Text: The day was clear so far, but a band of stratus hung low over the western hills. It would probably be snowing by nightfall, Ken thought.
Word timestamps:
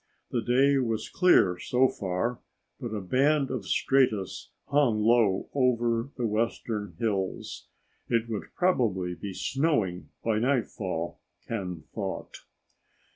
The 0.31 0.41
day 0.41 0.79
was 0.79 1.09
clear 1.11 1.59
so 1.59 1.87
far, 1.87 2.39
but 2.79 2.87
a 2.87 3.01
band 3.01 3.51
of 3.51 3.67
stratus 3.67 4.49
hung 4.65 5.03
low 5.03 5.47
over 5.53 6.09
the 6.17 6.25
western 6.25 6.95
hills. 6.97 7.67
It 8.09 8.27
would 8.27 8.45
probably 8.55 9.13
be 9.13 9.35
snowing 9.35 10.09
by 10.23 10.39
nightfall, 10.39 11.19
Ken 11.47 11.83
thought. 11.93 12.35